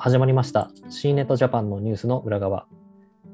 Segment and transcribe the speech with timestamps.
[0.00, 0.70] 始まりました。
[0.90, 2.68] C ネットジャパンのニュースの裏側。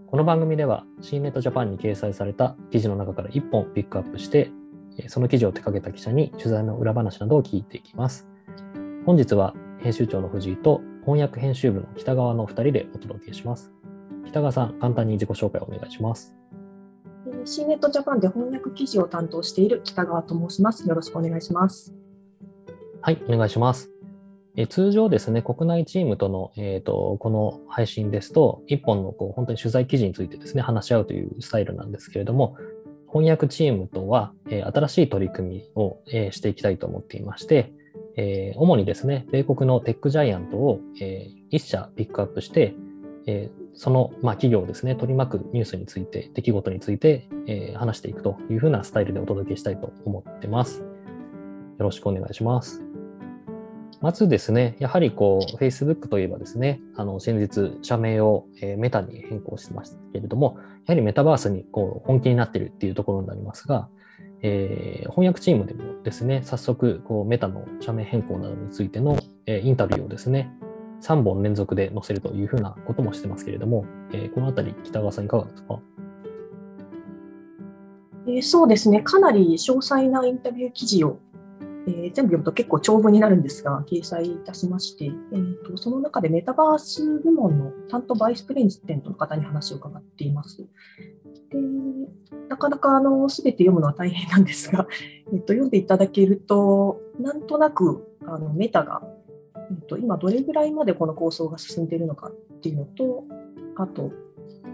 [0.07, 4.51] この番組では C ネットジャパンに掲載された記事の中から1本ピックアップして
[5.09, 8.27] その記事を手掛けた記者に取材の裏話などを聞いていきます。
[9.05, 13.71] 本日は編集長の藤井と翻訳編集部の北川の2人でお届けします。
[14.27, 16.35] 北川さん簡単に自己紹介をお願いします。
[17.45, 20.89] C ネットジャパンで翻訳記事を担当している北川と申します。
[20.89, 21.95] よろしくお願いします。
[23.03, 23.94] はい、お願いします。
[24.57, 32.57] え通常ですね、国内チームとの、えーと、この配信ですと、一本のこう本当に取材記事についてですね、話し合うというスタイルなんですけれども、
[33.09, 37.73] 翻訳チームとは、え、新しい取り組みを、え、していきたいと思っていまして、
[38.17, 42.75] え、主にですね、米国のテックジャイアントを、え1社ピックアップして、
[43.27, 50.81] えその、ま、企業をですね、取り巻くニュースについて、出来事について、え話していくというふうなスタイルでお届けしたいと思ってます。
[50.81, 50.87] よ
[51.79, 52.85] ろしくお願いします。
[54.05, 63.89] まずですね、やはりこう、Facebook といえばですね、あの、先日、社名を、えー、メタに変更してましたけれども、やはりメタバースにこう本気になっているっていうところになりますが、
[64.43, 70.53] えー、翻訳チームでもですね、早速、こう、メタの社名変更などについての、えー、インタビューをですね、
[71.01, 75.81] 3本連続で載せるというふうなこともしてますけれども、えー、このあたり、北川さんいかがですか？
[78.27, 81.21] えー、そうですね、かなり詳細なインタビュー記事を
[81.87, 90.67] えー、全部読むと結構長文になるんですが、掲載いたしまして、えーと、その中でメタバース部門の担当バイスプレジデントの方に話を伺っています。
[91.51, 91.59] で
[92.49, 94.87] なかなかあの全て読むのは大変なんですが、
[95.33, 99.03] えーと、読んでいただけると、なんとなくあのメタが、
[99.71, 103.25] えーと、今どれぐらいまでこの構想が進んでいるのかっていうのと、
[103.77, 104.11] あと、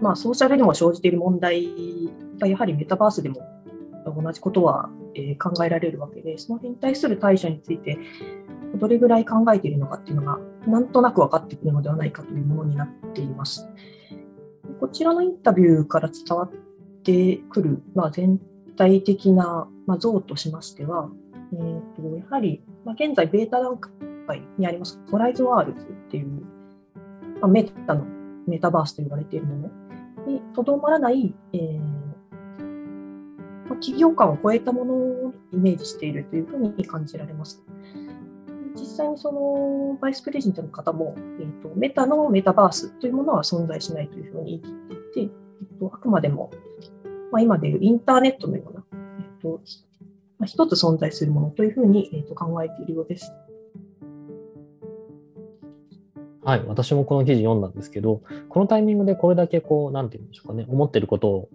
[0.01, 1.67] まあ、ソーシャルにも生じている問題
[2.39, 3.41] がやはりメタバースでも
[4.05, 7.97] 同じことはえ考えられるわけで、その辺に対する対処について、
[8.75, 13.69] どれぐらい考えているのかっていうのが、なんとなく分かってくるのではないかというものになっています。
[14.79, 16.51] こちらのインタビューから伝わっ
[17.03, 18.39] てくる、まあ、全
[18.77, 21.09] 体的な、ま像としましては、
[21.53, 23.77] えーと、やはり、ま現在、ベータ段
[24.27, 26.27] 階にあります、ホライズワールズっていう、
[27.41, 28.05] まあメタの
[28.47, 29.69] メタバースと言われているもの
[30.27, 32.00] にとどまらない、えー
[33.81, 37.61] 企業間を超えたものをイメージしているというふうに感じられます。
[38.75, 44.73] 実際にそのバイスプレジントの方も、えーと、メタのメタバースというものは存在しないというふうに言っ
[45.11, 46.51] ていて、えーと、あくまでも、
[47.31, 49.61] まあ、今でいうインターネットのような、えーと
[50.39, 53.31] まあ、一つ存在するものというふうに、えー、と考えているようです。
[56.43, 61.49] はい、私もこの記事読んだんですけど、このタイミングでこれだけこう、なんていうんでしょうかね、思ってることを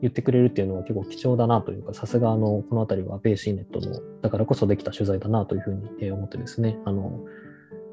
[0.00, 7.20] 言ってくれるっていうのは結構貴重だなというか、さすがあの、この辺りはベーシーネットの、だからこそできた取材だなというふうに思ってですね、あの、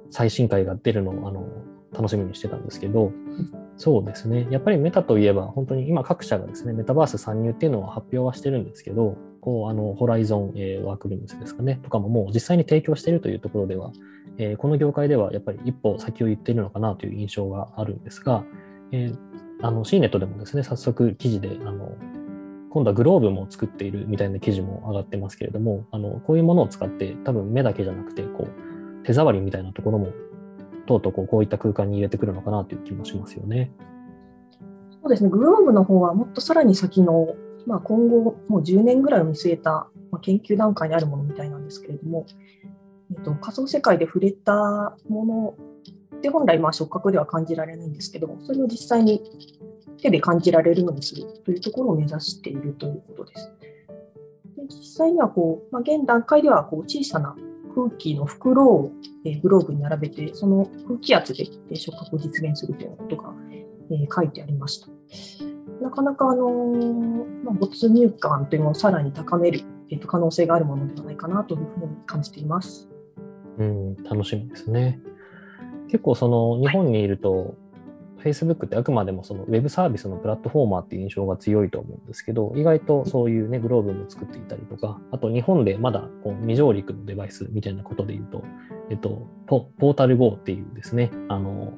[0.09, 1.45] 最新回が出るのをあの
[1.91, 3.11] 楽しみにしてたんですけど、
[3.75, 13.91] そうですね、やっぱりメタといえば、本当に今各社がですね、メタバース参入っていうのを発表はしてるんですけど、こう、あの、ホライゾン、えー、ワークルームズですかね、とかももう実際に提供しているというところでは、
[14.37, 18.43] えー、この業界ではやっぱり一歩先を言っているのかなという印象があるんですが、
[18.91, 19.17] えー、
[19.61, 21.95] あの C ネットでもですね、早速記事で、あの、
[22.69, 30.09] 今度はグローブも作っているみたいな記事も上がってますけれども、あの、こういうものを使って、多分目だけじゃなくて、こう、手触りみたいなところも、
[30.85, 33.71] とうとうこうこういった空間に入れてくるのかなという気もしますよね。
[34.91, 37.35] そうですね、グローブの方はもっとさらに先の、
[37.65, 42.25] まあ、今後、もう10年ぐらいを見据えた、まあ、研究段階にあるものみたいなんですけれども、
[43.11, 45.55] えっと、仮想世界で触れたもの
[46.21, 49.21] で本来まあ触覚では感じられないんですけど、それを実際に
[50.01, 53.51] 手で感じられるようにするというところを目指しているということです。
[54.55, 57.35] で実際にはこう、まあ、現段階ではこう小さな
[57.75, 58.91] 空気の袋を
[59.41, 63.33] グローブに並べて、その空気圧で触覚を実現するということが
[64.15, 64.87] 書いてありました。
[65.81, 66.47] なかなかあの、
[67.43, 69.61] まあ、没入感というのをさらに高める、
[69.91, 72.89] えっと、可能性があるものではないかなというふうに感じています。
[73.59, 74.99] うん、楽しみですね。
[75.87, 77.55] 結構その日本にいると、
[78.19, 88.43] Facebook ってあくまでもそのウェブサービスのプラットフォーマーっていう印象が強いと思うんですけど、意外とそういうね、グローブも作っていたりとか、あと日本でまだこう未上陸のデバイスみたいなことで言うと、
[88.89, 91.73] えっと、ポータル GO っていうですね、あの、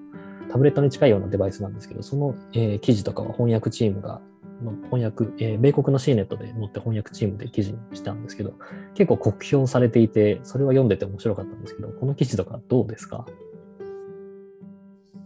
[0.50, 4.22] タブレットに近いようなデバイスなんですけど、その、えー、記事とかは翻訳チームが、
[4.64, 8.54] の翻訳、えー、米国の C ネットで載って翻訳チームで記事にしたんですけど、
[8.94, 13.26] 結構酷評されていて、それは読んでて面白かったんですけど、この記事とかどうですか？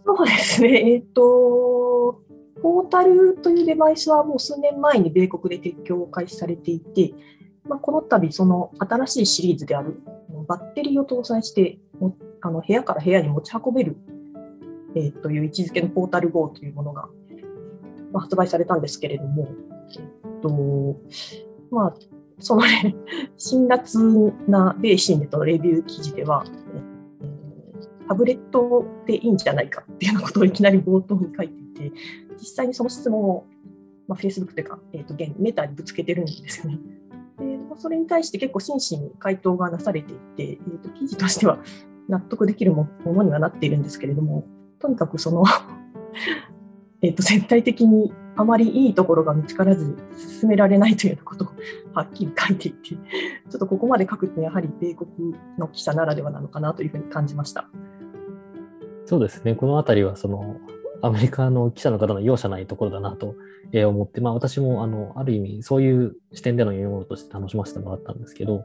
[0.05, 0.93] そうですね。
[0.93, 2.21] えっ、と、
[2.61, 7.13] ポータルというデバイスはもう数年前に米国で撤去を開始されていて、
[7.65, 10.01] まあ、この度、その新しいシリーズである
[10.47, 11.79] バッテリーを搭載して、
[12.41, 13.95] あの部屋から部屋に持ち運べる
[14.95, 17.09] えー、という位置づけのポータル GO というものが、
[18.11, 19.49] まあ、発売されたんですけれども、
[19.97, 20.99] えっと
[21.71, 21.93] まあ、
[22.39, 22.95] そのね、
[23.37, 26.45] 辛辣な米新ネとレビュー記事では、
[28.07, 31.97] タブレットでいいんじゃないかっていうようなことをいきなり冒頭に書いていて、
[32.37, 33.45] 実際にその質問を、
[34.07, 36.79] まあ、Facebook というか、えーと、現メタにぶつけてるんですよね。
[37.39, 41.59] でそれに対して結構真摯に回答がなされていて、えーと、記事としては
[42.07, 44.45] 納得できるものにはなっているんですけれども、
[44.79, 45.43] とにかくその
[47.01, 49.95] えと全体的にあまりいいところが見つからず
[50.39, 51.47] 進められないというようなことを
[51.93, 52.97] はっきり書いていて、ちょ
[53.55, 55.09] っとここまで書くとやはり米国
[55.57, 57.69] の記者ならではなのかなというふうに感じました。
[59.05, 60.57] そうですね、このあたりはその
[61.01, 63.35] アメリカの記者の方の容赦ないところだなと
[63.73, 68.63] 思って、まあ、私もあのある意味そういう視点での読み物として楽しませてもらったんですけど、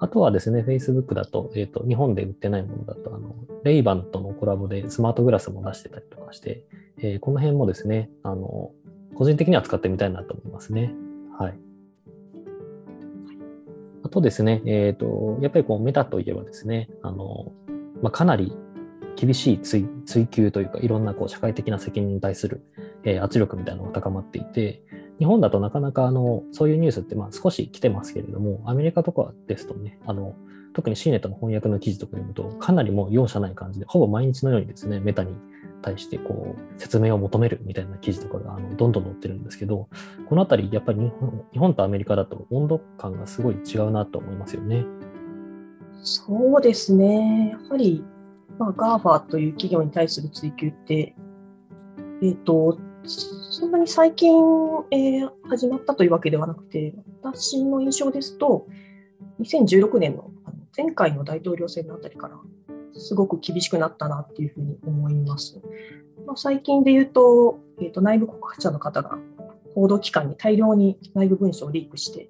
[0.00, 6.64] あとはですね、Facebook だと、えーと、日本で売ってないものだとあの、レイバンとのコラボでスマートグラスも出してたりとかして、
[6.98, 8.72] えー、この辺もですね、あの
[9.14, 10.92] 個人的には使ってみたいなと思いますね。
[11.38, 11.58] はい。
[14.02, 17.52] あとですね、えっ、ー、と、やっぱりこうメタといえばですね、あの、
[18.02, 18.56] まあ、かなり
[19.18, 22.62] 厳しい追追求というか、いろんなこう社会的な責任に対する、
[23.02, 24.80] え、圧力みたいなのが高まっていて、
[25.18, 30.36] 日本だとなかなかあのそういうニュースってまあ少し来てますけれども、アメリカとかですとね、あの
[30.72, 35.32] 特に C ネットの翻訳の記事とか読むと、かなりもう容赦ない感じで、ほぼ毎日のようにですね、メタに
[35.82, 39.88] 対してこう説明を求めるみたいな記事とかがあのどんどん載ってるんですけど、
[40.28, 44.84] このあたり、やっぱり日本日本とアメリカだと温度感がすごい違うなと思いますよね。
[46.04, 47.50] そうですね。
[47.50, 48.04] やはり
[48.58, 51.14] まあ、GAFA という企業に対する追及って、
[52.22, 54.34] えっ、ー、と、そんなに最近、
[54.90, 58.66] えー、始まったというわけではなくて、私の印象ですと、
[59.40, 60.30] 2016年の
[60.76, 62.36] 前回の大統領選のあたりから、
[62.94, 65.60] すごく厳しくなったなっていうふうに思います。
[66.26, 69.18] まあ、最近で言うと、えーと、内部告発者の方が
[69.74, 72.28] 報道機関に大量に内部文書をリークして、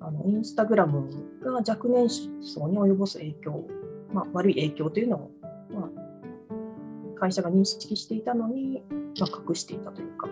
[0.00, 1.08] あのインスタグラム
[1.42, 3.66] が若年層に及ぼす影響、
[4.12, 5.30] まあ、悪い影響というのを
[5.72, 8.82] まあ、会社が認識していたのに、
[9.18, 10.28] まあ、隠していたというか、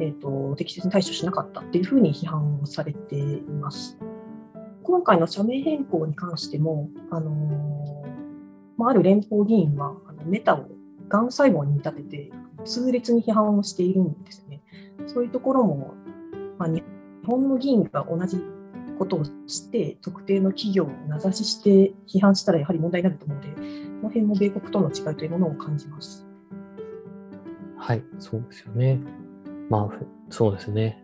[0.00, 3.98] えーと、適切に対処しなかったっていうふうに批判をされています。
[4.82, 8.04] 今回の社名変更に関しても、あの
[8.76, 10.68] まあ、ある連邦議員はあのメタを
[11.08, 12.32] がん細胞に見立てて
[12.64, 14.62] 痛烈に批判をしているんですね。
[15.06, 15.94] そういうところも、
[16.58, 16.84] まあ、日
[17.24, 18.38] 本の議員が同じ
[18.98, 23.58] ことをして特定の企業を名指しして批判したらやはり問題になると思うので、こ
[24.04, 26.26] の辺も米国との違いというものを感じます。
[27.76, 28.98] はい、そうですよね。
[29.68, 31.02] まあ、そうですね。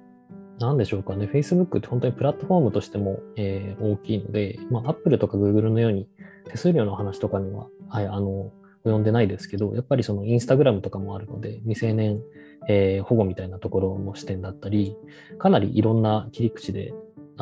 [0.58, 1.28] なんでしょうかね。
[1.32, 6.08] Facebook って本当にプラットフォームとしても、えー、大きいので、まあ、Apple とか Google のように
[6.48, 8.52] 手数料の話とかには、はい、あの、
[8.84, 12.20] 及んでないですけど、やっぱりそのインスタグラムとかもあるので、未成年、
[12.68, 14.96] えー、保護みたいなところの視点だったり、
[15.38, 16.92] かなりいろんな切り口で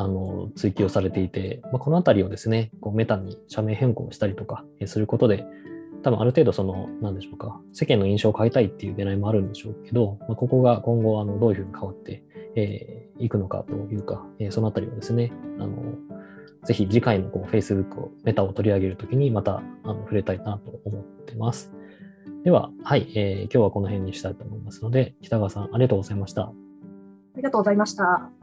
[0.01, 5.45] あの追記をされていて、まあ、このあたりをですね、こうメタに社名変更したりとかすることで、
[6.01, 12.23] 多分ある程度その、なんでしょうか、世間の印象を変えたいっていう狙いもあるんでしょうけど、まあ、ここが今後あのどういうふうに変わってい、
[12.55, 15.77] えー、くのかというか、えー、そのあたりをですね、あの
[16.65, 21.71] ぜひ次回のこう Facebook を、メタを取り上げるときにまたあの触れたいなと思ってます。
[22.43, 26.43] では、はい、えー、今日はこの辺にしたいと思いますので、北川さんありがとうございました。
[26.43, 26.53] あ
[27.35, 28.40] りがとうございました。